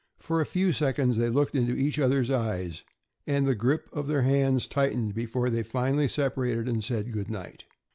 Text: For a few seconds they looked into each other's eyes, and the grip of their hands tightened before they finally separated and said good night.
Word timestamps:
For 0.17 0.41
a 0.41 0.47
few 0.47 0.73
seconds 0.73 1.17
they 1.17 1.29
looked 1.29 1.53
into 1.53 1.75
each 1.75 1.99
other's 1.99 2.31
eyes, 2.31 2.81
and 3.27 3.45
the 3.45 3.53
grip 3.53 3.87
of 3.93 4.07
their 4.07 4.23
hands 4.23 4.65
tightened 4.65 5.13
before 5.13 5.51
they 5.51 5.61
finally 5.61 6.07
separated 6.07 6.67
and 6.67 6.83
said 6.83 7.11
good 7.11 7.29
night. 7.29 7.65